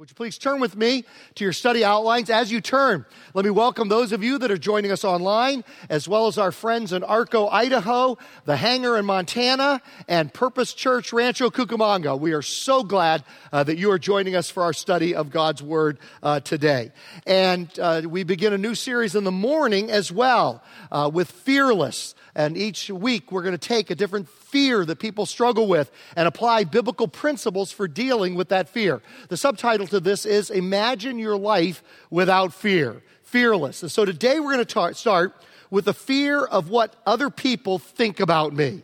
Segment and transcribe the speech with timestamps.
[0.00, 1.04] Would you please turn with me
[1.34, 2.30] to your study outlines?
[2.30, 3.04] As you turn,
[3.34, 6.52] let me welcome those of you that are joining us online, as well as our
[6.52, 8.16] friends in Arco, Idaho,
[8.46, 12.18] the Hangar in Montana, and Purpose Church Rancho Cucamonga.
[12.18, 15.62] We are so glad uh, that you are joining us for our study of God's
[15.62, 16.92] Word uh, today.
[17.26, 22.14] And uh, we begin a new series in the morning as well uh, with Fearless.
[22.34, 26.26] And each week we're going to take a different fear that people struggle with and
[26.26, 29.00] apply biblical principles for dealing with that fear.
[29.28, 33.02] The subtitle to this is Imagine Your Life Without Fear.
[33.22, 33.82] Fearless.
[33.82, 35.34] And so today we're going to start
[35.70, 38.82] with the fear of what other people think about me.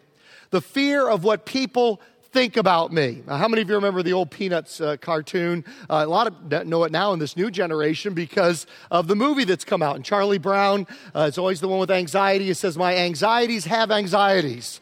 [0.51, 2.01] The fear of what people
[2.37, 3.23] think about me.
[3.27, 5.65] Now, how many of you remember the old Peanuts uh, cartoon?
[5.89, 9.45] Uh, a lot of know it now in this new generation because of the movie
[9.45, 9.97] that's come out.
[9.97, 12.45] And Charlie Brown uh, is always the one with anxiety.
[12.45, 14.81] He says, My anxieties have anxieties.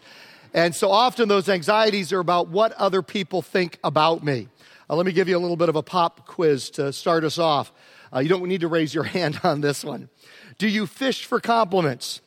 [0.54, 4.48] And so often those anxieties are about what other people think about me.
[4.88, 7.38] Uh, let me give you a little bit of a pop quiz to start us
[7.38, 7.72] off.
[8.14, 10.08] Uh, you don't need to raise your hand on this one.
[10.58, 12.20] Do you fish for compliments?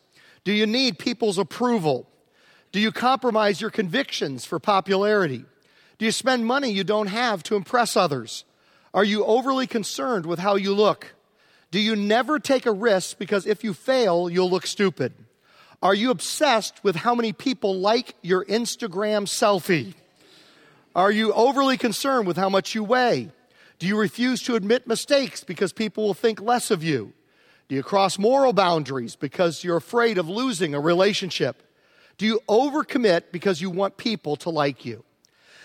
[0.44, 2.10] Do you need people's approval?
[2.74, 5.46] Do you compromise your convictions for popularity?
[5.98, 8.44] Do you spend money you don't have to impress others?
[8.94, 11.16] Are you overly concerned with how you look?
[11.72, 15.14] Do you never take a risk because if you fail, you'll look stupid?
[15.82, 19.94] Are you obsessed with how many people like your Instagram selfie?
[20.96, 23.30] Are you overly concerned with how much you weigh?
[23.78, 27.14] Do you refuse to admit mistakes because people will think less of you?
[27.68, 31.62] Do you cross moral boundaries because you're afraid of losing a relationship?
[32.18, 35.04] Do you overcommit because you want people to like you?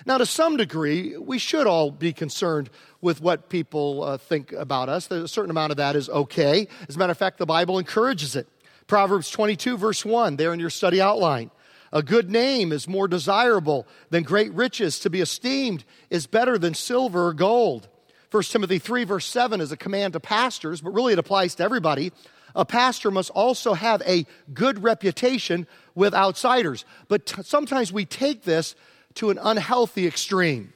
[0.04, 2.68] Now, to some degree, we should all be concerned
[3.00, 5.10] with what people uh, think about us.
[5.10, 6.68] A certain amount of that is okay.
[6.88, 8.48] As a matter of fact, the Bible encourages it.
[8.92, 11.50] Proverbs 22, verse 1, there in your study outline.
[11.94, 14.98] A good name is more desirable than great riches.
[14.98, 17.88] To be esteemed is better than silver or gold.
[18.32, 21.62] 1 Timothy 3, verse 7 is a command to pastors, but really it applies to
[21.62, 22.12] everybody
[22.54, 26.84] a pastor must also have a good reputation with outsiders.
[27.08, 28.74] But t- sometimes we take this
[29.14, 30.74] to an unhealthy extreme.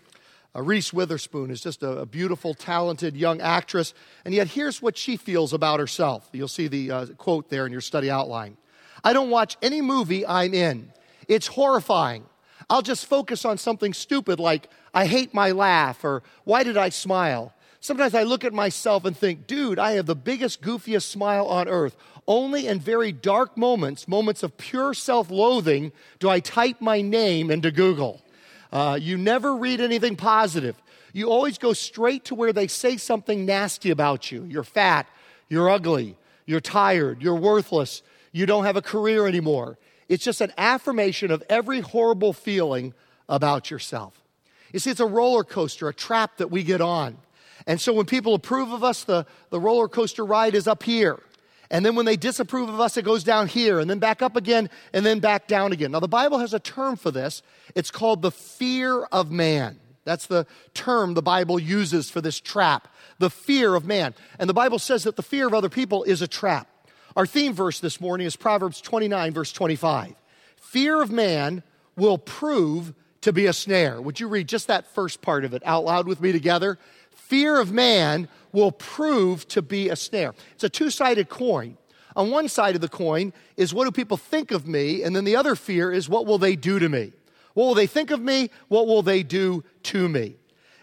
[0.56, 3.92] Uh, Reese Witherspoon is just a, a, beautiful, talented young actress,
[4.24, 6.28] and yet here's what she feels about herself.
[6.32, 8.56] You'll see the uh, quote there in your study outline.
[9.04, 10.92] I don't watch any movie I'm in.
[11.28, 12.24] It's horrifying.
[12.70, 16.88] I'll just focus on something stupid like, I hate my laugh, or why did I
[16.88, 17.52] smile?
[17.80, 21.68] Sometimes I look at myself and think, dude, I have the biggest, goofiest smile on
[21.68, 21.96] earth.
[22.26, 27.50] Only in very dark moments, moments of pure self loathing, do I type my name
[27.50, 28.22] into Google.
[28.76, 30.76] Uh, you never read anything positive.
[31.14, 34.44] You always go straight to where they say something nasty about you.
[34.44, 35.06] You're fat,
[35.48, 39.78] you're ugly, you're tired, you're worthless, you don't have a career anymore.
[40.10, 42.92] It's just an affirmation of every horrible feeling
[43.30, 44.20] about yourself.
[44.74, 47.16] You see, it's a roller coaster, a trap that we get on.
[47.66, 51.18] And so when people approve of us, the, the roller coaster ride is up here.
[51.70, 54.36] And then when they disapprove of us, it goes down here and then back up
[54.36, 55.90] again and then back down again.
[55.90, 57.42] Now, the Bible has a term for this.
[57.74, 59.78] It's called the fear of man.
[60.04, 62.88] That's the term the Bible uses for this trap,
[63.18, 64.14] the fear of man.
[64.38, 66.68] And the Bible says that the fear of other people is a trap.
[67.16, 70.14] Our theme verse this morning is Proverbs 29, verse 25.
[70.56, 71.62] Fear of man
[71.96, 74.00] will prove to be a snare.
[74.00, 76.78] Would you read just that first part of it out loud with me together?
[77.28, 80.34] Fear of man will prove to be a snare.
[80.54, 81.76] It's a two sided coin.
[82.14, 85.24] On one side of the coin is what do people think of me, and then
[85.24, 87.12] the other fear is what will they do to me?
[87.54, 88.50] What will they think of me?
[88.68, 90.36] What will they do to me?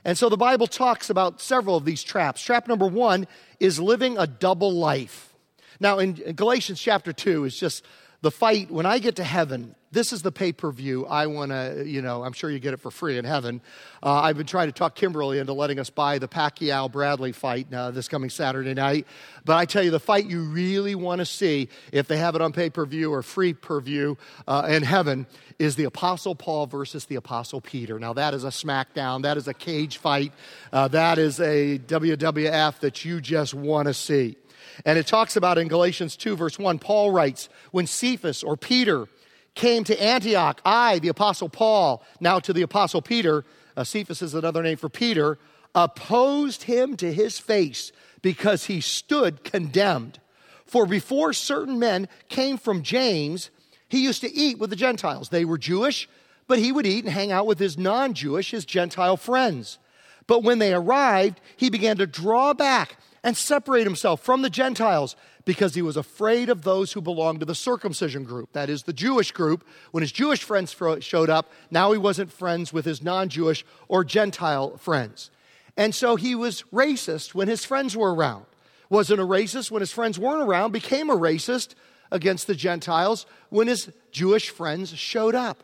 [0.06, 2.44] And so the Bible talks about several of these traps.
[2.44, 3.26] Trap number one
[3.60, 5.34] is living a double life.
[5.80, 7.86] Now, in Galatians chapter 2 is just
[8.22, 11.06] the fight when I get to heaven this is the pay per view.
[11.06, 13.62] I want to, you know, I'm sure you get it for free in heaven.
[14.02, 17.72] Uh, I've been trying to talk Kimberly into letting us buy the Pacquiao Bradley fight
[17.72, 19.06] uh, this coming Saturday night.
[19.46, 22.42] But I tell you, the fight you really want to see, if they have it
[22.42, 24.18] on pay per view or free per view
[24.48, 25.28] uh, in heaven,
[25.60, 28.00] is the Apostle Paul versus the Apostle Peter.
[28.00, 29.22] Now, that is a smackdown.
[29.22, 30.34] That is a cage fight.
[30.72, 34.38] Uh, that is a WWF that you just want to see.
[34.86, 39.08] And it talks about in Galatians 2, verse 1, Paul writes, when Cephas or Peter
[39.56, 43.46] came to Antioch, I, the Apostle Paul, now to the Apostle Peter,
[43.76, 45.38] uh, Cephas is another name for Peter,
[45.76, 47.92] opposed him to his face
[48.22, 50.20] because he stood condemned.
[50.66, 53.50] For before certain men came from James,
[53.88, 55.30] he used to eat with the Gentiles.
[55.30, 56.10] They were Jewish,
[56.48, 59.78] but he would eat and hang out with his non Jewish, his Gentile friends.
[60.26, 65.16] But when they arrived, he began to draw back and separate himself from the Gentiles
[65.46, 68.94] because he was afraid of those who belonged to the circumcision group, that is, the
[68.94, 69.66] Jewish group.
[69.92, 74.04] When his Jewish friends showed up, now he wasn't friends with his non Jewish or
[74.04, 75.32] Gentile friends.
[75.78, 78.46] And so he was racist when his friends were around.
[78.90, 81.74] Wasn't a racist when his friends weren't around, became a racist
[82.12, 85.64] against the Gentiles when his Jewish friends showed up.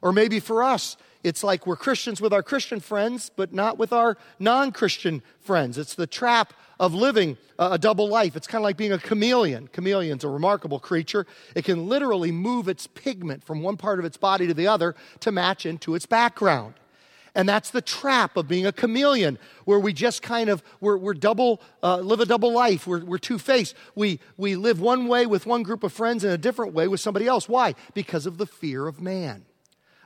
[0.00, 0.96] Or maybe for us,
[1.28, 5.76] it's like we're Christians with our Christian friends, but not with our non Christian friends.
[5.78, 8.34] It's the trap of living a double life.
[8.34, 9.68] It's kind of like being a chameleon.
[9.72, 11.26] Chameleon's a remarkable creature.
[11.54, 14.94] It can literally move its pigment from one part of its body to the other
[15.20, 16.74] to match into its background.
[17.34, 21.14] And that's the trap of being a chameleon, where we just kind of, we're, we're
[21.14, 22.86] double, uh, live a double life.
[22.86, 23.74] We're, we're two faced.
[23.94, 27.00] We, we live one way with one group of friends and a different way with
[27.00, 27.48] somebody else.
[27.48, 27.74] Why?
[27.92, 29.44] Because of the fear of man.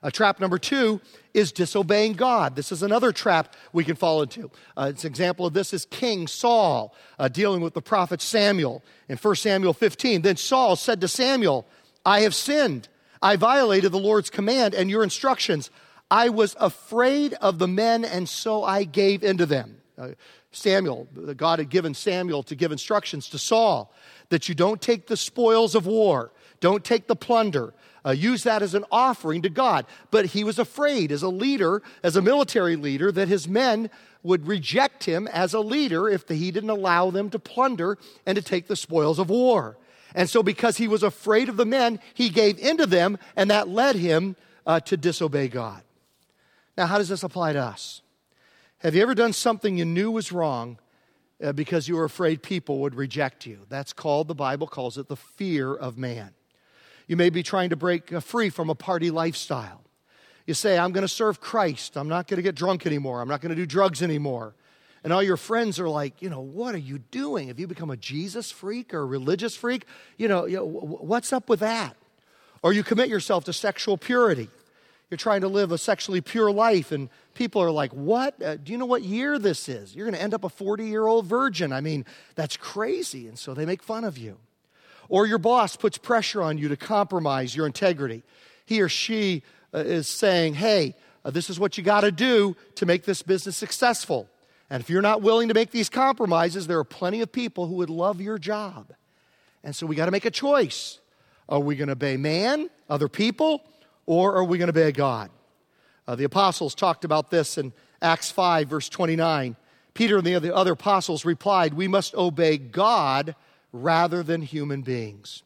[0.02, 1.00] Uh, trap number two
[1.32, 2.56] is disobeying God.
[2.56, 4.50] This is another trap we can fall into.
[4.76, 9.16] Uh, an example of this is King Saul uh, dealing with the prophet Samuel in
[9.16, 10.22] 1 Samuel 15.
[10.22, 11.66] Then Saul said to Samuel,
[12.04, 12.88] I have sinned.
[13.22, 15.70] I violated the Lord's command and your instructions.
[16.10, 19.76] I was afraid of the men, and so I gave into them.
[19.96, 20.08] Uh,
[20.50, 21.06] Samuel,
[21.36, 23.94] God had given Samuel to give instructions to Saul
[24.28, 26.32] that you don't take the spoils of war,
[26.62, 27.74] don't take the plunder,
[28.06, 29.84] uh, use that as an offering to God.
[30.10, 33.90] But he was afraid as a leader, as a military leader, that his men
[34.22, 38.42] would reject him as a leader if he didn't allow them to plunder and to
[38.42, 39.76] take the spoils of war.
[40.14, 43.68] And so, because he was afraid of the men, he gave into them, and that
[43.68, 44.36] led him
[44.66, 45.82] uh, to disobey God.
[46.76, 48.02] Now, how does this apply to us?
[48.78, 50.78] Have you ever done something you knew was wrong
[51.42, 53.60] uh, because you were afraid people would reject you?
[53.68, 56.34] That's called, the Bible calls it, the fear of man.
[57.08, 59.82] You may be trying to break uh, free from a party lifestyle.
[60.46, 61.96] You say, I'm going to serve Christ.
[61.96, 63.20] I'm not going to get drunk anymore.
[63.20, 64.54] I'm not going to do drugs anymore.
[65.04, 67.48] And all your friends are like, you know, what are you doing?
[67.48, 69.84] Have you become a Jesus freak or a religious freak?
[70.16, 71.96] You know, you know what's up with that?
[72.62, 74.48] Or you commit yourself to sexual purity.
[75.10, 78.40] You're trying to live a sexually pure life, and people are like, What?
[78.40, 79.94] Uh, do you know what year this is?
[79.94, 81.72] You're going to end up a 40 year old virgin.
[81.72, 83.28] I mean, that's crazy.
[83.28, 84.38] And so they make fun of you.
[85.08, 88.22] Or your boss puts pressure on you to compromise your integrity.
[88.66, 89.42] He or she
[89.74, 90.94] uh, is saying, hey,
[91.24, 94.28] uh, this is what you got to do to make this business successful.
[94.70, 97.74] And if you're not willing to make these compromises, there are plenty of people who
[97.74, 98.92] would love your job.
[99.62, 100.98] And so we got to make a choice.
[101.48, 103.62] Are we going to obey man, other people,
[104.06, 105.30] or are we going to obey God?
[106.06, 109.56] Uh, the apostles talked about this in Acts 5, verse 29.
[109.94, 113.36] Peter and the other apostles replied, We must obey God
[113.72, 115.42] rather than human beings.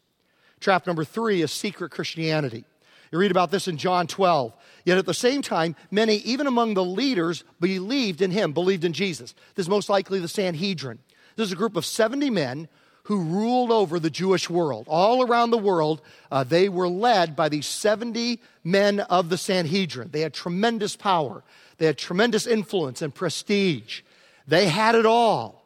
[0.59, 2.65] Trap number three is secret Christianity.
[3.11, 4.53] You read about this in John 12.
[4.83, 8.93] Yet at the same time, many, even among the leaders, believed in him, believed in
[8.93, 9.33] Jesus.
[9.55, 10.99] This is most likely the Sanhedrin.
[11.35, 12.67] This is a group of 70 men
[13.03, 14.85] who ruled over the Jewish world.
[14.89, 20.09] All around the world, uh, they were led by these 70 men of the Sanhedrin.
[20.11, 21.43] They had tremendous power,
[21.77, 24.01] they had tremendous influence and prestige.
[24.47, 25.63] They had it all.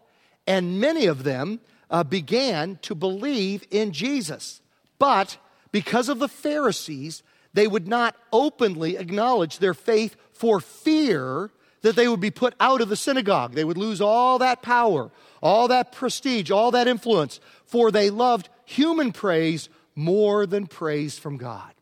[0.48, 1.60] And many of them
[1.92, 4.62] uh, began to believe in Jesus.
[4.98, 5.38] But
[5.72, 7.22] because of the Pharisees,
[7.54, 11.52] they would not openly acknowledge their faith for fear
[11.82, 13.54] that they would be put out of the synagogue.
[13.54, 15.12] They would lose all that power,
[15.42, 21.38] all that prestige, all that influence, for they loved human praise more than praise from
[21.38, 21.74] God.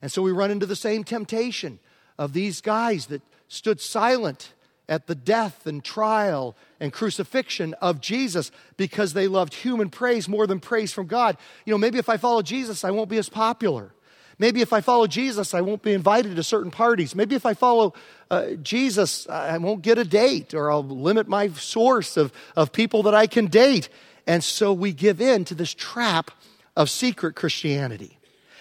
[0.00, 1.78] And so we run into the same temptation
[2.18, 4.52] of these guys that stood silent
[4.88, 10.46] at the death and trial and crucifixion of Jesus because they loved human praise more
[10.46, 11.36] than praise from God.
[11.64, 13.92] You know, maybe if I follow Jesus, I won't be as popular.
[14.38, 17.14] Maybe if I follow Jesus, I won't be invited to certain parties.
[17.14, 17.94] Maybe if I follow
[18.30, 23.04] uh, Jesus, I won't get a date or I'll limit my source of, of people
[23.04, 23.88] that I can date.
[24.26, 26.30] And so we give in to this trap
[26.76, 28.18] of secret Christianity.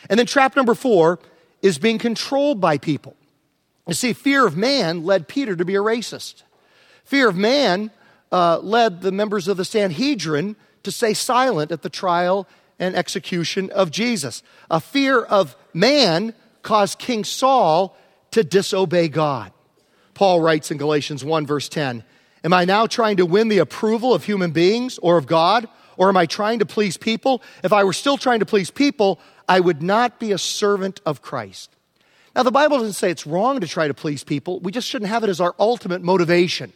[0.10, 1.20] And then trap number four
[1.62, 3.16] is being controlled by people.
[3.92, 6.44] You see, fear of man led Peter to be a racist.
[7.04, 7.92] Fear of man
[8.32, 12.48] uh, led the members of the Sanhedrin to stay silent at the trial
[12.80, 14.44] and execution of Jesus.
[14.70, 16.34] A fear of man
[16.64, 17.98] caused King Saul
[18.32, 19.52] to disobey God.
[20.14, 22.06] Paul writes in Galatians 1, verse 10
[22.46, 25.68] Am I now trying to win the approval of human beings or of God?
[25.98, 27.44] Or am I trying to please people?
[27.62, 29.20] If I were still trying to please people,
[29.50, 31.76] I would not be a servant of Christ.
[32.36, 34.60] Now, the Bible doesn't say it's wrong to try to please people.
[34.62, 36.72] We just shouldn't have it as our ultimate motivation.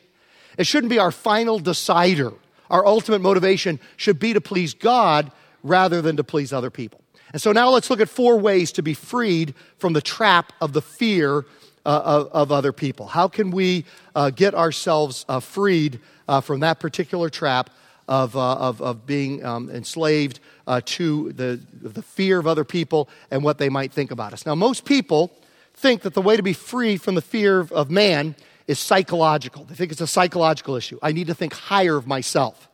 [0.57, 2.33] It shouldn't be our final decider.
[2.69, 5.31] Our ultimate motivation should be to please God
[5.63, 7.01] rather than to please other people.
[7.31, 10.73] And so now let's look at four ways to be freed from the trap of
[10.73, 11.45] the fear
[11.85, 13.05] uh, of, of, other people.
[13.07, 13.85] How can we
[14.15, 17.69] uh, get ourselves uh, freed uh, from that particular trap
[18.07, 23.07] of, uh, of, of, being um, enslaved uh, to the, the fear of other people
[23.29, 24.45] and what they might think about us?
[24.47, 25.31] Now, most people
[25.75, 28.35] think that the way to be free from the fear of man
[28.67, 29.63] is psychological.
[29.65, 30.97] They think it's a psychological issue.
[31.01, 32.69] I need to think higher of myself.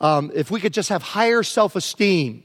[0.00, 2.42] Um, if we could just have higher self esteem,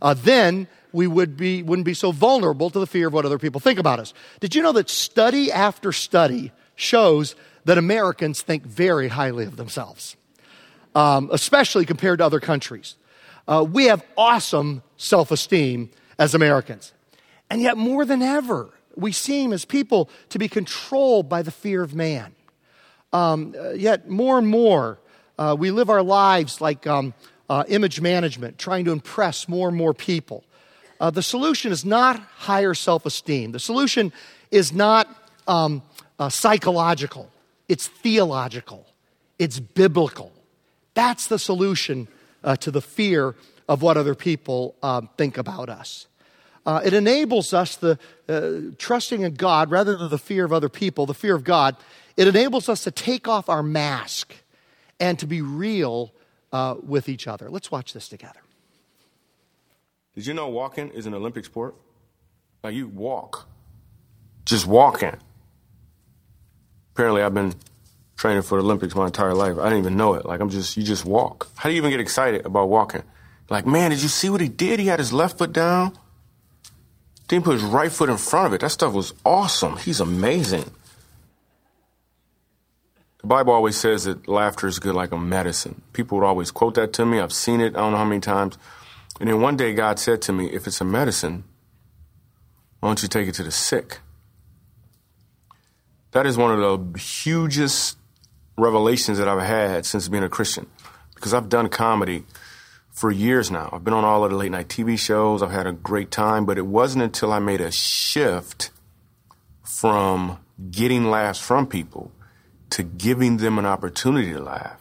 [0.00, 3.38] uh, then we would be, wouldn't be so vulnerable to the fear of what other
[3.38, 4.12] people think about us.
[4.40, 10.16] Did you know that study after study shows that Americans think very highly of themselves,
[10.94, 12.96] um, especially compared to other countries?
[13.48, 16.92] Uh, we have awesome self esteem as Americans.
[17.50, 21.82] And yet, more than ever, we seem as people to be controlled by the fear
[21.82, 22.34] of man.
[23.12, 24.98] Um, uh, yet, more and more,
[25.38, 27.14] uh, we live our lives like um,
[27.48, 30.44] uh, image management, trying to impress more and more people.
[31.00, 33.52] Uh, the solution is not higher self esteem.
[33.52, 34.12] The solution
[34.50, 35.08] is not
[35.46, 35.82] um,
[36.18, 37.30] uh, psychological,
[37.68, 38.86] it's theological,
[39.38, 40.32] it's biblical.
[40.94, 42.06] That's the solution
[42.44, 43.34] uh, to the fear
[43.68, 44.76] of what other people
[45.16, 46.06] think about us.
[46.64, 50.68] Uh, it enables us the uh, trusting in God rather than the fear of other
[50.68, 51.76] people, the fear of God.
[52.16, 54.34] It enables us to take off our mask
[55.00, 56.12] and to be real
[56.52, 57.50] uh, with each other.
[57.50, 58.40] Let's watch this together.
[60.14, 61.74] Did you know walking is an Olympic sport?
[62.62, 63.48] Like you walk,
[64.44, 65.16] just walking.
[66.94, 67.54] Apparently, I've been
[68.16, 69.58] training for the Olympics my entire life.
[69.58, 70.26] I didn't even know it.
[70.26, 71.48] Like I'm just, you just walk.
[71.56, 73.02] How do you even get excited about walking?
[73.48, 74.78] Like, man, did you see what he did?
[74.78, 75.98] He had his left foot down.
[77.32, 78.60] Then he put his right foot in front of it.
[78.60, 79.78] That stuff was awesome.
[79.78, 80.70] He's amazing.
[83.22, 85.80] The Bible always says that laughter is good like a medicine.
[85.94, 87.20] People would always quote that to me.
[87.20, 88.58] I've seen it, I don't know how many times.
[89.18, 91.44] And then one day God said to me, if it's a medicine,
[92.80, 94.00] why don't you take it to the sick?
[96.10, 96.58] That is one of
[96.92, 97.96] the hugest
[98.58, 100.66] revelations that I've had since being a Christian.
[101.14, 102.24] Because I've done comedy
[102.92, 103.70] for years now.
[103.72, 105.42] I've been on all of the late night TV shows.
[105.42, 108.70] I've had a great time, but it wasn't until I made a shift
[109.64, 110.38] from
[110.70, 112.12] getting laughs from people
[112.70, 114.78] to giving them an opportunity to laugh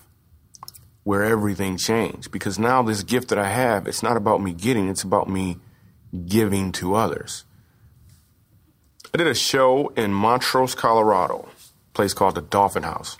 [1.03, 2.32] where everything changed.
[2.32, 5.58] Because now this gift that I have, it's not about me getting, it's about me
[6.25, 7.46] giving to others.
[9.13, 11.50] I did a show in Montrose, Colorado,
[11.94, 13.18] place called the Dolphin House.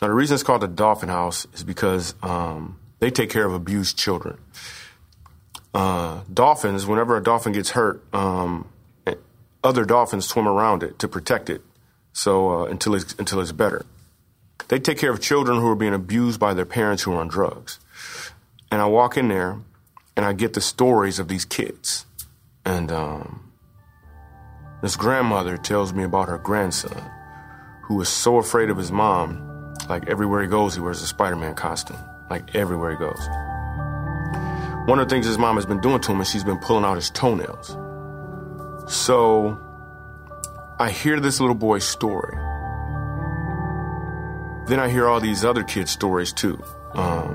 [0.00, 3.52] Now, the reason it's called the Dolphin House is because um, they take care of
[3.52, 4.38] abused children.
[5.74, 8.68] Uh, dolphins, whenever a dolphin gets hurt, um,
[9.64, 11.62] other dolphins swim around it to protect it.
[12.12, 13.84] So uh, until it's until it's better,
[14.68, 17.26] they take care of children who are being abused by their parents who are on
[17.26, 17.80] drugs.
[18.70, 19.58] And I walk in there,
[20.16, 22.06] and I get the stories of these kids,
[22.64, 23.50] and um,
[24.80, 27.02] this grandmother tells me about her grandson,
[27.82, 31.56] who is so afraid of his mom, like everywhere he goes, he wears a Spider-Man
[31.56, 31.98] costume
[32.32, 33.28] like everywhere he goes.
[34.86, 36.84] One of the things his mom has been doing to him is she's been pulling
[36.84, 37.76] out his toenails.
[38.88, 39.60] So
[40.78, 42.34] I hear this little boy's story.
[44.66, 46.58] Then I hear all these other kids' stories too.
[46.94, 47.34] Um,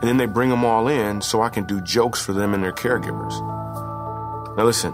[0.00, 2.62] and then they bring them all in so I can do jokes for them and
[2.62, 3.34] their caregivers.
[4.56, 4.92] Now listen,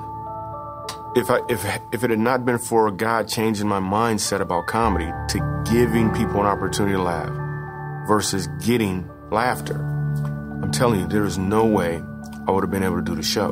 [1.16, 5.11] if I if if it had not been for God changing my mindset about comedy
[5.30, 7.48] to giving people an opportunity to laugh,
[8.09, 9.77] versus getting laughter.
[9.77, 12.03] I'm telling you, there is no way
[12.47, 13.50] I would have been able to do the show.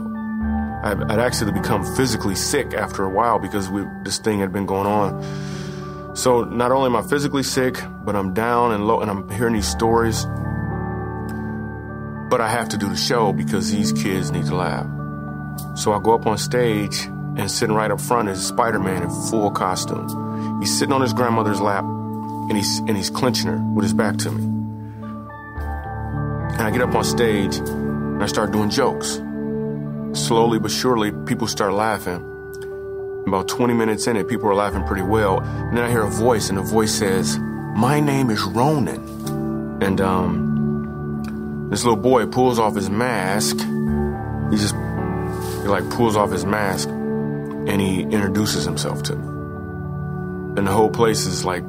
[0.83, 4.67] I'd, I'd actually become physically sick after a while because we, this thing had been
[4.67, 6.17] going on.
[6.17, 9.55] So not only am I physically sick, but I'm down and low, and I'm hearing
[9.55, 10.25] these stories.
[12.31, 14.87] But I have to do the show because these kids need to laugh.
[15.77, 19.51] So I go up on stage and sitting right up front is Spider-Man in full
[19.51, 20.61] costume.
[20.61, 21.85] He's sitting on his grandmother's lap
[22.49, 24.43] and he's and he's clenching her with his back to me.
[26.53, 29.21] And I get up on stage and I start doing jokes.
[30.13, 32.33] Slowly but surely, people start laughing.
[33.27, 35.41] About 20 minutes in it, people are laughing pretty well.
[35.41, 39.83] And then I hear a voice, and the voice says, My name is Ronan.
[39.83, 43.57] And um, this little boy pulls off his mask.
[43.59, 49.27] He just, he like pulls off his mask and he introduces himself to me.
[50.57, 51.65] And the whole place is like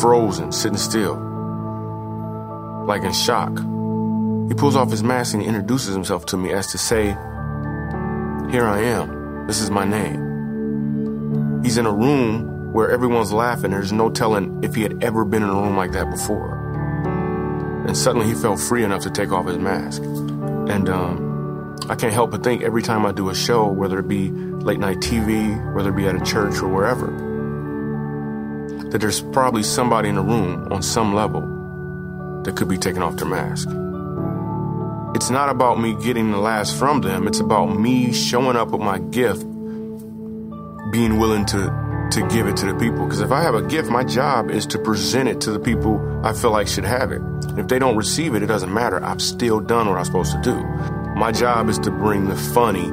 [0.00, 1.16] frozen, sitting still,
[2.86, 3.56] like in shock.
[4.48, 7.06] He pulls off his mask and he introduces himself to me as to say,
[8.50, 9.46] Here I am.
[9.46, 11.62] This is my name.
[11.62, 13.70] He's in a room where everyone's laughing.
[13.70, 16.54] There's no telling if he had ever been in a room like that before.
[17.86, 20.02] And suddenly he felt free enough to take off his mask.
[20.02, 24.08] And um, I can't help but think every time I do a show, whether it
[24.08, 27.27] be late night TV, whether it be at a church or wherever,
[28.90, 31.40] that there's probably somebody in the room on some level
[32.44, 33.68] that could be taking off their mask.
[35.14, 38.80] It's not about me getting the last from them, it's about me showing up with
[38.80, 39.42] my gift,
[40.92, 43.04] being willing to to give it to the people.
[43.04, 46.00] Because if I have a gift, my job is to present it to the people
[46.24, 47.20] I feel like should have it.
[47.58, 49.02] If they don't receive it, it doesn't matter.
[49.04, 50.56] I've still done what I'm supposed to do.
[51.16, 52.88] My job is to bring the funny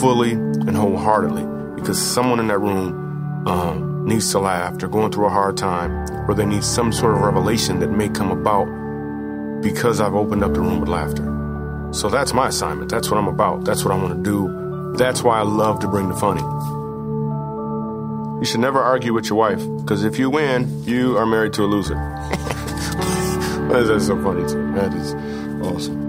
[0.00, 4.78] fully and wholeheartedly because someone in that room um, needs to laugh.
[4.78, 5.92] They're going through a hard time
[6.28, 8.66] or they need some sort of revelation that may come about
[9.62, 11.24] because I've opened up the room with laughter.
[11.92, 12.90] So that's my assignment.
[12.90, 13.64] That's what I'm about.
[13.64, 14.94] That's what I want to do.
[14.96, 16.42] That's why I love to bring the funny.
[18.40, 21.64] You should never argue with your wife, because if you win, you are married to
[21.64, 21.94] a loser.
[23.68, 24.72] That's so funny too.
[24.74, 25.14] That is
[25.66, 26.07] awesome.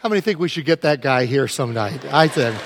[0.00, 2.04] How many think we should get that guy here some night?
[2.06, 2.56] I think.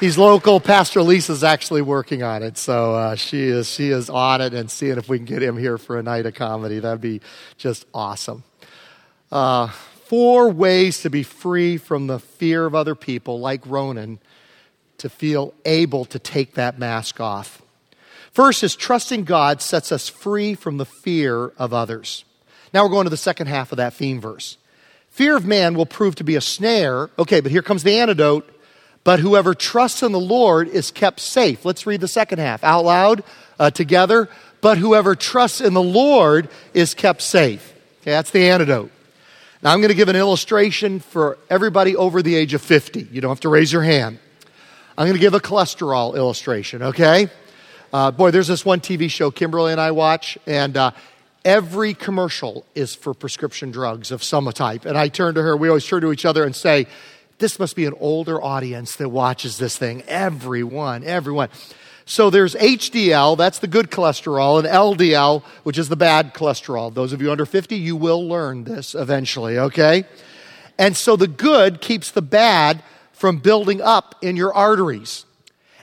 [0.00, 0.60] he's local.
[0.60, 4.70] Pastor Lisa's actually working on it, so uh, she is she is on it and
[4.70, 6.80] seeing if we can get him here for a night of comedy.
[6.80, 7.20] That'd be
[7.56, 8.42] just awesome.
[9.30, 14.18] Uh, four ways to be free from the fear of other people, like Ronan,
[14.98, 17.62] to feel able to take that mask off.
[18.32, 22.24] First is trusting God sets us free from the fear of others.
[22.72, 24.56] Now we're going to the second half of that theme verse.
[25.10, 27.10] Fear of man will prove to be a snare.
[27.18, 28.48] Okay, but here comes the antidote.
[29.04, 31.64] But whoever trusts in the Lord is kept safe.
[31.64, 33.24] Let's read the second half out loud
[33.58, 34.28] uh, together.
[34.60, 37.74] But whoever trusts in the Lord is kept safe.
[38.00, 38.90] Okay, that's the antidote.
[39.62, 43.08] Now I'm going to give an illustration for everybody over the age of 50.
[43.12, 44.18] You don't have to raise your hand.
[44.96, 47.28] I'm going to give a cholesterol illustration, okay?
[47.92, 50.92] Uh, boy, there's this one TV show Kimberly and I watch, and uh,
[51.44, 54.84] every commercial is for prescription drugs of some type.
[54.84, 56.86] And I turn to her, we always turn to each other and say,
[57.38, 60.02] this must be an older audience that watches this thing.
[60.06, 61.48] Everyone, everyone.
[62.04, 66.92] So there's HDL, that's the good cholesterol, and LDL, which is the bad cholesterol.
[66.92, 70.04] Those of you under 50, you will learn this eventually, okay?
[70.78, 72.82] And so the good keeps the bad
[73.12, 75.24] from building up in your arteries.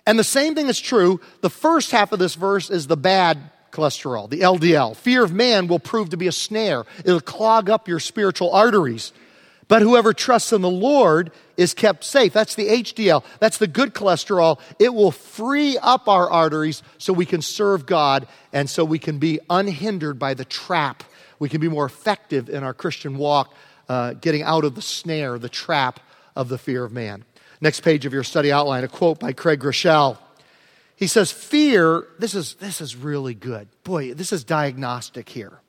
[0.06, 1.22] And the same thing is true.
[1.42, 3.38] The first half of this verse is the bad
[3.72, 4.96] cholesterol, the LDL.
[4.96, 9.12] Fear of man will prove to be a snare, it'll clog up your spiritual arteries.
[9.70, 12.34] But whoever trusts in the Lord is kept safe.
[12.34, 13.24] That's the HDL.
[13.40, 14.60] That's the good cholesterol.
[14.80, 19.20] It will free up our arteries so we can serve God and so we can
[19.20, 21.04] be unhindered by the trap.
[21.38, 23.54] We can be more effective in our Christian walk,
[23.88, 26.00] uh, getting out of the snare, the trap
[26.36, 27.24] of the fear of man.
[27.62, 30.18] Next page of your study outline, a quote by Craig Groeschel.
[31.00, 33.70] He says, Fear, this is, this is really good.
[33.86, 35.62] Boy, this is diagnostic here.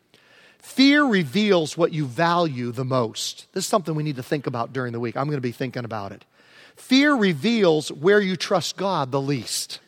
[0.59, 3.47] Fear reveals what you value the most.
[3.53, 5.17] This is something we need to think about during the week.
[5.17, 6.25] I'm going to be thinking about it.
[6.75, 9.79] Fear reveals where you trust God the least.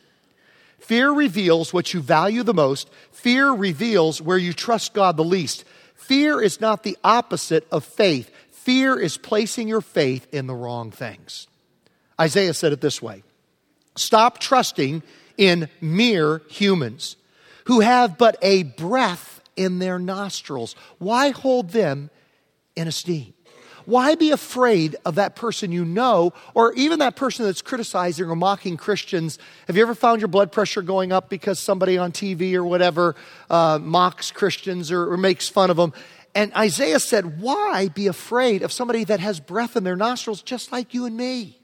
[0.79, 2.89] Fear reveals what you value the most.
[3.11, 5.65] Fear reveals where you trust God the least.
[5.95, 8.31] Fear is not the opposite of faith.
[8.51, 11.47] Fear is placing your faith in the wrong things.
[12.19, 13.23] Isaiah said it this way
[13.97, 15.03] Stop trusting
[15.37, 17.15] in mere humans
[17.65, 20.75] who have but a breath in their nostrils.
[20.97, 22.09] Why hold them
[22.75, 23.33] in esteem?
[23.85, 28.35] Why be afraid of that person you know, or even that person that's criticizing or
[28.35, 29.39] mocking Christians?
[29.67, 33.15] Have you ever found your blood pressure going up because somebody on TV or whatever
[33.49, 35.91] uh, mocks Christians or, or makes fun of them?
[36.33, 40.71] And Isaiah said, Why be afraid of somebody that has breath in their nostrils just
[40.71, 41.59] like you and me?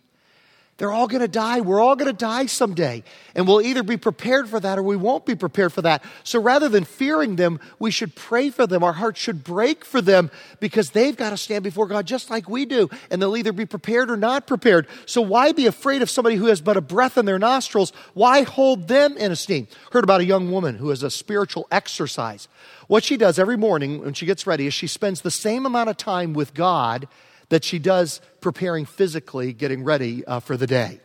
[0.79, 1.59] They're all going to die.
[1.59, 3.03] We're all going to die someday.
[3.35, 6.03] And we'll either be prepared for that or we won't be prepared for that.
[6.23, 8.81] So rather than fearing them, we should pray for them.
[8.81, 12.49] Our hearts should break for them because they've got to stand before God just like
[12.49, 12.89] we do.
[13.11, 14.87] And they'll either be prepared or not prepared.
[15.05, 17.91] So why be afraid of somebody who has but a breath in their nostrils?
[18.13, 19.67] Why hold them in esteem?
[19.91, 22.47] Heard about a young woman who has a spiritual exercise.
[22.87, 25.89] What she does every morning when she gets ready is she spends the same amount
[25.89, 27.09] of time with God
[27.49, 30.99] that she does preparing physically, getting ready uh, for the day.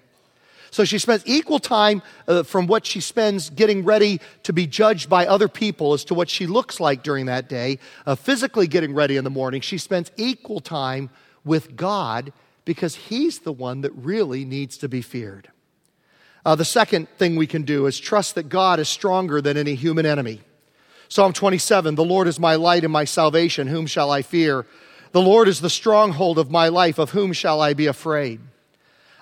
[0.71, 5.09] So she spends equal time uh, from what she spends getting ready to be judged
[5.09, 8.93] by other people as to what she looks like during that day, uh, physically getting
[8.93, 9.61] ready in the morning.
[9.61, 11.11] She spends equal time
[11.45, 12.33] with God
[12.65, 15.49] because He's the one that really needs to be feared.
[16.45, 19.77] Uh, the second thing we can do is trust that God is stronger than any
[19.77, 20.41] human enemy.
[21.09, 23.69] Psalm 27 The Lord is my light and my salvation.
[23.69, 24.67] Whom shall I fear?
[25.15, 26.99] The Lord is the stronghold of my life.
[26.99, 28.41] Of whom shall I be afraid?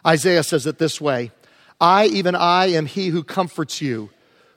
[0.07, 1.33] Isaiah says it this way
[1.79, 4.09] I, even I, am he who comforts you.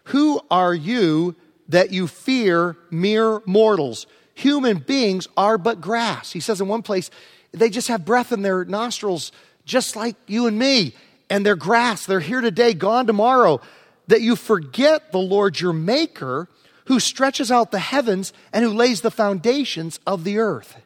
[0.06, 1.36] Who are you
[1.68, 4.08] that you fear mere mortals?
[4.34, 6.32] Human beings are but grass.
[6.32, 7.12] He says in one place,
[7.52, 9.34] they just have breath in their nostrils,
[9.66, 10.96] just like you and me.
[11.30, 12.06] And they're grass.
[12.06, 13.60] They're here today, gone tomorrow.
[14.08, 16.48] That you forget the Lord your Maker
[16.86, 20.78] who stretches out the heavens and who lays the foundations of the earth.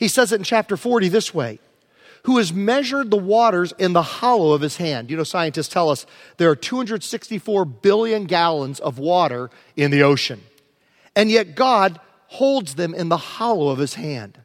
[0.00, 1.60] He says it in chapter 40 this way
[2.24, 5.10] who has measured the waters in the hollow of his hand.
[5.10, 6.04] You know, scientists tell us
[6.36, 10.42] there are 264 billion gallons of water in the ocean.
[11.16, 14.38] And yet God holds them in the hollow of his hand.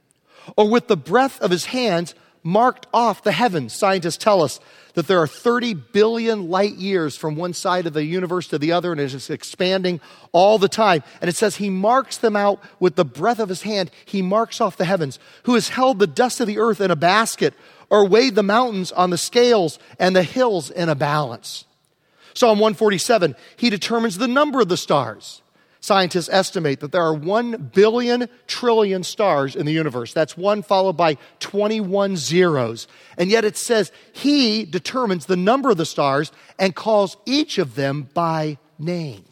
[0.56, 3.74] Or with the breath of his hands, marked off the heavens.
[3.74, 4.60] Scientists tell us
[4.94, 8.72] that there are 30 billion light years from one side of the universe to the
[8.72, 10.00] other, and it's expanding
[10.32, 11.04] all the time.
[11.20, 13.90] And it says he marks them out with the breath of his hand.
[14.06, 16.96] He marks off the heavens, who has held the dust of the earth in a
[16.96, 17.56] basket,
[17.90, 21.66] or weighed the mountains on the scales and the hills in a balance.
[22.36, 25.42] Psalm 147, he determines the number of the stars.
[25.86, 30.14] Scientists estimate that there are 1 billion trillion stars in the universe.
[30.14, 32.88] That's one followed by 21 zeros.
[33.20, 37.76] And yet it says he determines the number of the stars and calls each of
[37.76, 39.26] them by name.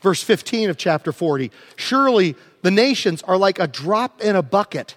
[0.00, 4.96] Verse 15 of chapter 40 Surely the nations are like a drop in a bucket,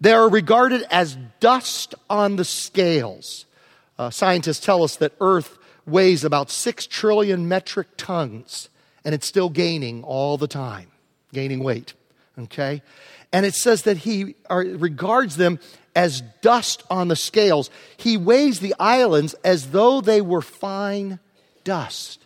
[0.00, 3.44] they are regarded as dust on the scales.
[3.98, 8.70] Uh, scientists tell us that Earth weighs about 6 trillion metric tons
[9.04, 10.88] and it's still gaining all the time,
[11.32, 11.94] gaining weight.
[12.38, 12.82] Okay?
[13.32, 15.58] And it says that he regards them
[15.94, 17.70] as dust on the scales.
[17.96, 21.18] He weighs the islands as though they were fine
[21.64, 22.24] dust.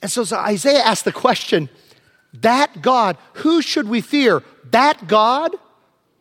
[0.00, 1.68] And so, Isaiah asked the question
[2.34, 4.42] that God, who should we fear?
[4.70, 5.56] That God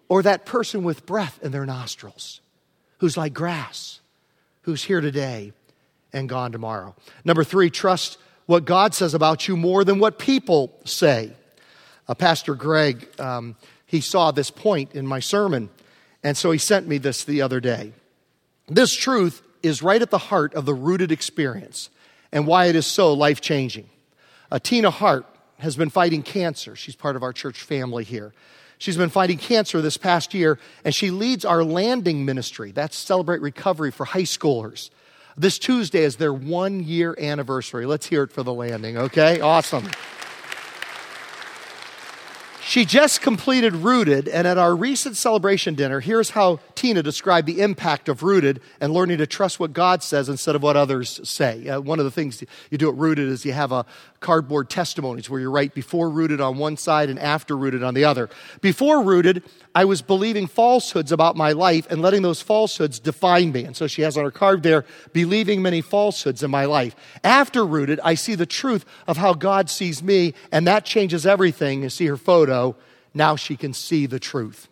[0.10, 2.42] or that person with breath in their nostrils
[3.00, 4.00] who's like grass,
[4.62, 5.54] who's here today
[6.14, 6.96] and gone tomorrow?
[7.24, 11.32] Number three, trust what God says about you more than what people say.
[12.08, 13.56] Uh, Pastor Greg, um,
[13.86, 15.70] he saw this point in my sermon,
[16.24, 17.94] and so he sent me this the other day.
[18.68, 21.90] This truth is right at the heart of the rooted experience
[22.32, 23.90] and why it is so life changing.
[24.52, 25.26] Uh, Tina Hart
[25.60, 26.76] has been fighting cancer.
[26.76, 28.34] She's part of our church family here.
[28.78, 32.72] She's been fighting cancer this past year, and she leads our landing ministry.
[32.72, 34.90] That's Celebrate Recovery for high schoolers.
[35.40, 37.86] This Tuesday is their one year anniversary.
[37.86, 39.40] Let's hear it for the landing, okay?
[39.40, 39.88] Awesome.
[42.68, 47.62] She just completed Rooted, and at our recent celebration dinner, here's how Tina described the
[47.62, 51.70] impact of Rooted and learning to trust what God says instead of what others say.
[51.70, 53.86] Uh, one of the things you do at Rooted is you have a
[54.20, 58.04] cardboard testimonies where you write before Rooted on one side and after Rooted on the
[58.04, 58.30] other.
[58.62, 59.44] Before Rooted,
[59.76, 63.64] I was believing falsehoods about my life and letting those falsehoods define me.
[63.64, 66.96] And so she has on her card there, believing many falsehoods in my life.
[67.24, 71.84] After rooted, I see the truth of how God sees me, and that changes everything.
[71.84, 72.76] You see her photo.
[73.14, 74.68] Now she can see the truth.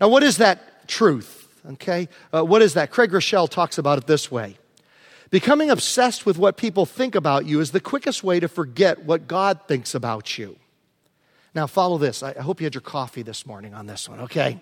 [0.00, 1.48] Now, what is that truth?
[1.72, 2.08] Okay?
[2.32, 2.90] Uh, what is that?
[2.90, 4.56] Craig Groeschel talks about it this way.
[5.30, 9.28] Becoming obsessed with what people think about you is the quickest way to forget what
[9.28, 10.56] God thinks about you.
[11.54, 12.22] Now, follow this.
[12.22, 14.60] I hope you had your coffee this morning on this one, okay?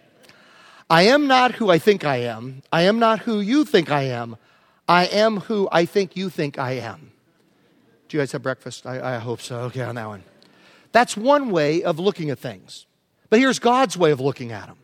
[0.90, 2.62] I am not who I think I am.
[2.72, 4.36] I am not who you think I am.
[4.88, 7.12] I am who I think you think I am.
[8.08, 8.86] Do you guys have breakfast?
[8.86, 9.60] I, I hope so.
[9.60, 10.22] Okay, on that one.
[10.92, 12.86] That's one way of looking at things.
[13.28, 14.78] But here's God's way of looking at them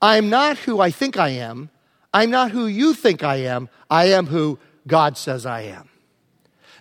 [0.00, 1.70] I'm not who I think I am.
[2.14, 3.68] I'm not who you think I am.
[3.90, 5.88] I am who God says I am.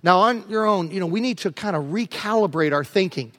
[0.04, 3.32] Now, on your own, you know, we need to kind of recalibrate our thinking.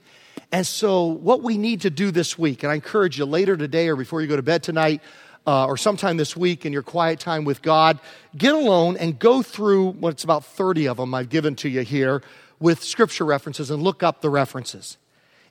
[0.50, 3.88] And so, what we need to do this week, and I encourage you later today
[3.88, 5.00] or before you go to bed tonight,
[5.46, 8.00] uh, or sometime this week in your quiet time with God,
[8.36, 12.22] get alone and go through what's about 30 of them I've given to you here
[12.58, 14.96] with scripture references and look up the references.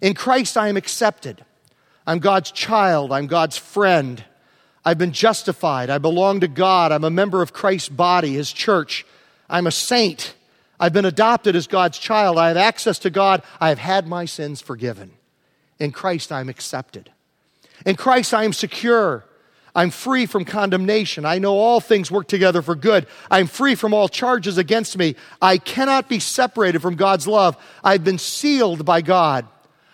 [0.02, 1.46] In Christ, I am accepted.
[2.06, 3.12] I'm God's child.
[3.12, 4.24] I'm God's friend.
[4.86, 5.90] I've been justified.
[5.90, 6.92] I belong to God.
[6.92, 9.06] I'm a member of Christ's body, His church.
[9.50, 10.36] I'm a saint.
[10.80, 12.38] I've been adopted as God's child.
[12.38, 13.42] I have access to God.
[13.60, 15.12] I have had my sins forgiven.
[15.80, 17.12] In Christ, I'm accepted.
[17.86, 19.26] In Christ, I am secure.
[19.74, 21.26] I'm free from condemnation.
[21.26, 23.08] I know all things work together for good.
[23.30, 25.16] I'm free from all charges against me.
[25.42, 27.58] I cannot be separated from God's love.
[27.84, 29.46] I've been sealed by God.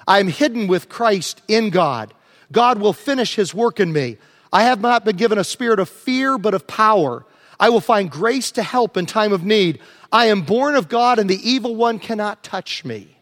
[0.08, 2.14] I'm hidden with Christ in God.
[2.52, 4.18] God will finish his work in me.
[4.52, 7.26] I have not been given a spirit of fear, but of power.
[7.60, 9.80] I will find grace to help in time of need.
[10.12, 13.18] I am born of God, and the evil one cannot touch me.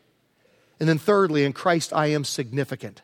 [0.80, 3.02] And then, thirdly, in Christ, I am significant.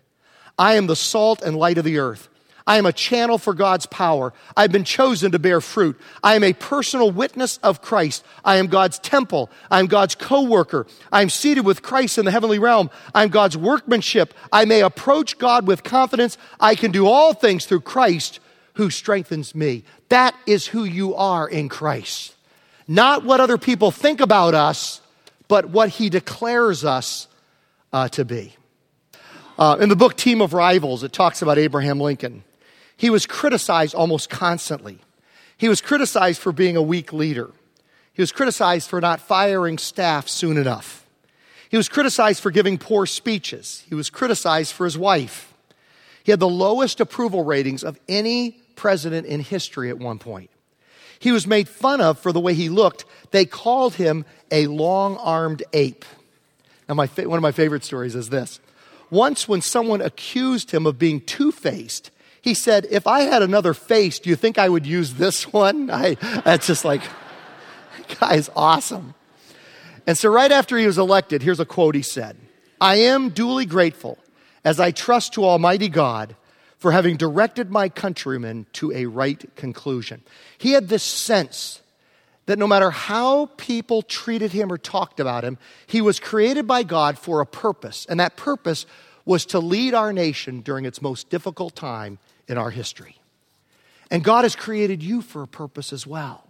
[0.58, 2.30] I am the salt and light of the earth.
[2.68, 4.34] I am a channel for God's power.
[4.58, 6.00] I've been chosen to bear fruit.
[6.24, 8.26] I am a personal witness of Christ.
[8.44, 9.52] I am God's temple.
[9.70, 10.88] I am God's co-worker.
[11.12, 12.90] I am seated with Christ in the heavenly realm.
[13.14, 14.34] I am God's workmanship.
[14.52, 16.40] I may approach God with confidence.
[16.60, 18.40] I can do all things through Christ
[18.74, 19.84] who strengthens me.
[20.10, 22.34] That is who you are in Christ.
[22.88, 25.02] Not what other people think about us,
[25.48, 27.28] but what he declares us
[27.94, 28.56] uh, to be.
[29.58, 32.44] Uh, in the book Team of Rivals, it talks about Abraham Lincoln.
[32.98, 35.00] He was criticized almost constantly.
[35.58, 37.52] He was criticized for being a weak leader.
[38.14, 41.06] He was criticized for not firing staff soon enough.
[41.70, 43.84] He was criticized for giving poor speeches.
[43.90, 45.54] He was criticized for his wife.
[46.24, 50.50] He had the lowest approval ratings of any president in history at one point.
[51.20, 53.06] He was made fun of for the way he looked.
[53.32, 56.06] They called him a long armed ape.
[56.88, 58.60] Now, my, one of my favorite stories is this.
[59.10, 62.12] Once, when someone accused him of being two faced,
[62.46, 65.90] he said, If I had another face, do you think I would use this one?
[65.90, 66.14] I,
[66.46, 67.02] that's just like,
[68.20, 69.16] guy's awesome.
[70.08, 72.38] And so, right after he was elected, here's a quote he said
[72.80, 74.20] I am duly grateful
[74.64, 76.36] as I trust to Almighty God
[76.78, 80.22] for having directed my countrymen to a right conclusion.
[80.60, 81.82] He had this sense
[82.46, 86.84] that no matter how people treated him or talked about him, he was created by
[86.84, 88.06] God for a purpose.
[88.08, 88.86] And that purpose
[89.26, 93.18] was to lead our nation during its most difficult time in our history.
[94.12, 96.44] And God has created you for a purpose as well.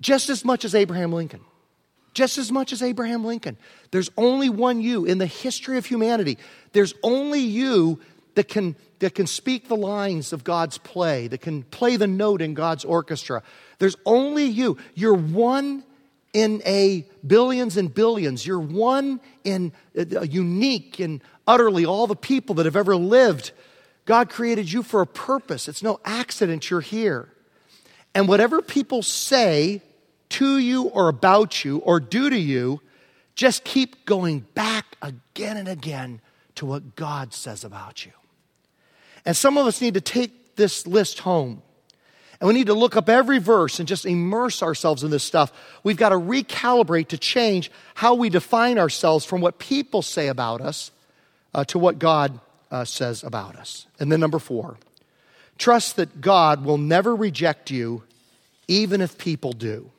[0.00, 1.40] Just as much as Abraham Lincoln.
[2.14, 3.56] Just as much as Abraham Lincoln.
[3.90, 6.38] There's only one you in the history of humanity.
[6.72, 8.00] There's only you
[8.36, 12.40] that can, that can speak the lines of God's play, that can play the note
[12.40, 13.42] in God's orchestra.
[13.78, 14.78] There's only you.
[14.94, 15.84] You're one
[16.32, 18.46] in a billions and billions.
[18.46, 23.52] You're one in uh, unique and utterly all the people that have ever lived.
[24.06, 25.68] God created you for a purpose.
[25.68, 27.28] It's no accident you're here.
[28.14, 29.82] And whatever people say
[30.30, 32.80] to you or about you or do to you,
[33.34, 36.20] just keep going back again and again
[36.54, 38.12] to what God says about you.
[39.26, 41.60] And some of us need to take this list home.
[42.40, 45.52] And we need to look up every verse and just immerse ourselves in this stuff.
[45.82, 50.60] We've got to recalibrate to change how we define ourselves from what people say about
[50.60, 50.90] us
[51.54, 52.38] uh, to what God
[52.70, 53.86] uh, says about us.
[53.98, 54.78] And then, number four,
[55.58, 58.02] trust that God will never reject you,
[58.68, 59.90] even if people do.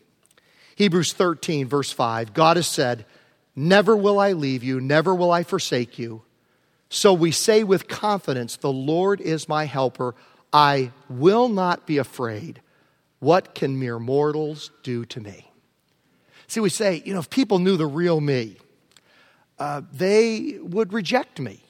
[0.75, 3.05] Hebrews 13, verse 5 God has said,
[3.55, 6.21] Never will I leave you, never will I forsake you.
[6.89, 10.15] So we say with confidence, The Lord is my helper.
[10.53, 12.61] I will not be afraid.
[13.19, 15.51] What can mere mortals do to me?
[16.47, 18.57] See, we say, you know, if people knew the real me,
[19.59, 21.61] uh, they would reject me.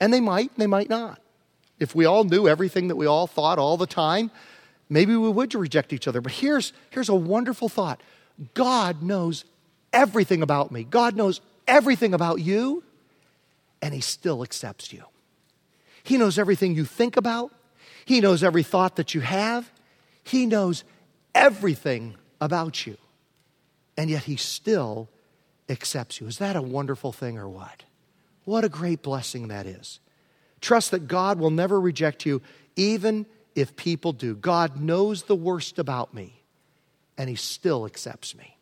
[0.00, 1.20] And they might, they might not.
[1.78, 4.30] If we all knew everything that we all thought all the time,
[4.88, 6.20] maybe we would reject each other.
[6.20, 8.00] But here's, here's a wonderful thought
[8.54, 9.44] God knows
[9.92, 12.82] everything about me, God knows everything about you,
[13.80, 15.04] and he still accepts you.
[16.02, 17.52] He knows everything you think about,
[18.04, 19.70] he knows every thought that you have,
[20.22, 20.84] he knows
[21.34, 22.96] everything about you,
[23.96, 25.08] and yet he still
[25.68, 26.26] accepts you.
[26.26, 27.84] Is that a wonderful thing or what?
[28.44, 30.00] What a great blessing that is.
[30.60, 32.42] Trust that God will never reject you,
[32.76, 34.34] even if people do.
[34.34, 36.40] God knows the worst about me,
[37.16, 38.56] and He still accepts me.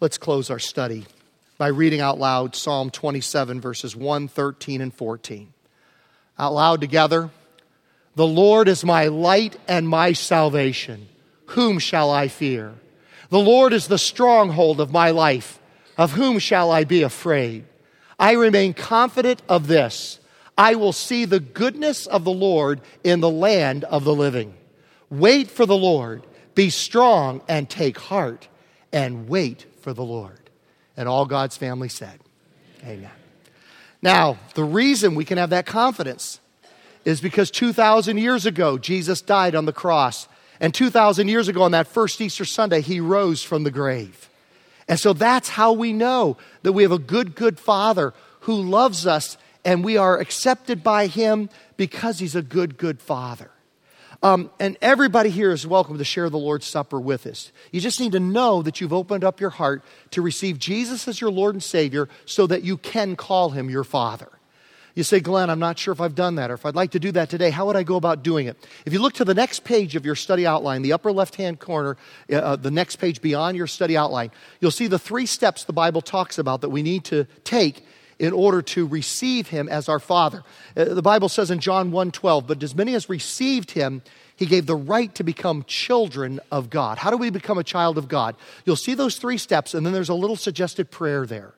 [0.00, 1.06] Let's close our study
[1.58, 5.52] by reading out loud Psalm 27, verses 1, 13, and 14.
[6.38, 7.30] Out loud together.
[8.14, 11.08] The Lord is my light and my salvation.
[11.46, 12.74] Whom shall I fear?
[13.30, 15.58] The Lord is the stronghold of my life.
[15.96, 17.64] Of whom shall I be afraid?
[18.18, 20.20] I remain confident of this.
[20.56, 24.54] I will see the goodness of the Lord in the land of the living.
[25.10, 26.26] Wait for the Lord.
[26.54, 28.48] Be strong and take heart
[28.92, 30.40] and wait for the Lord.
[30.96, 32.18] And all God's family said,
[32.82, 33.10] Amen.
[34.00, 36.40] Now, the reason we can have that confidence
[37.04, 40.28] is because 2,000 years ago, Jesus died on the cross.
[40.58, 44.30] And 2,000 years ago, on that first Easter Sunday, he rose from the grave.
[44.88, 49.06] And so that's how we know that we have a good, good Father who loves
[49.06, 53.50] us and we are accepted by him because he's a good, good Father.
[54.22, 57.52] Um, and everybody here is welcome to share the Lord's Supper with us.
[57.72, 61.20] You just need to know that you've opened up your heart to receive Jesus as
[61.20, 64.28] your Lord and Savior so that you can call him your Father.
[64.96, 66.98] You say, Glenn, I'm not sure if I've done that or if I'd like to
[66.98, 67.50] do that today.
[67.50, 68.56] How would I go about doing it?
[68.86, 71.60] If you look to the next page of your study outline, the upper left hand
[71.60, 71.98] corner,
[72.32, 75.74] uh, uh, the next page beyond your study outline, you'll see the three steps the
[75.74, 77.84] Bible talks about that we need to take
[78.18, 80.42] in order to receive him as our father.
[80.74, 84.00] Uh, the Bible says in John 1:12, but as many as received him,
[84.34, 86.96] he gave the right to become children of God.
[86.96, 88.34] How do we become a child of God?
[88.64, 91.52] You'll see those three steps, and then there's a little suggested prayer there.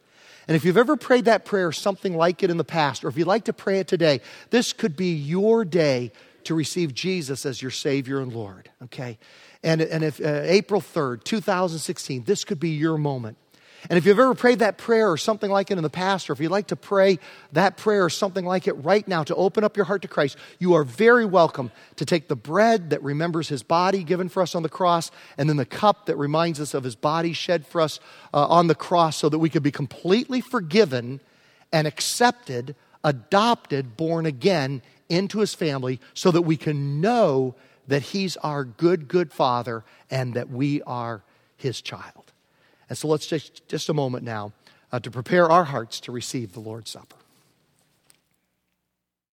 [0.48, 3.18] And if you've ever prayed that prayer, something like it in the past, or if
[3.18, 6.10] you'd like to pray it today, this could be your day
[6.44, 9.18] to receive Jesus as your Savior and Lord, okay?
[9.62, 13.36] And, and if uh, April 3rd, 2016, this could be your moment.
[13.88, 16.32] And if you've ever prayed that prayer or something like it in the past, or
[16.32, 17.18] if you'd like to pray
[17.52, 20.36] that prayer or something like it right now to open up your heart to Christ,
[20.58, 24.54] you are very welcome to take the bread that remembers his body given for us
[24.54, 27.80] on the cross, and then the cup that reminds us of his body shed for
[27.80, 28.00] us
[28.34, 31.20] uh, on the cross so that we could be completely forgiven
[31.72, 37.54] and accepted, adopted, born again into his family, so that we can know
[37.86, 41.22] that he's our good, good father and that we are
[41.56, 42.27] his child.
[42.88, 44.52] And so let's just, just a moment now
[44.92, 47.17] uh, to prepare our hearts to receive the Lord's Supper.